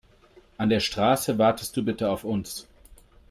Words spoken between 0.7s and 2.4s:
Straße wartest du bitte auf